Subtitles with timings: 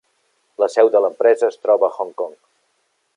[0.63, 2.37] La seu de l'empresa es troba a Hong Kong.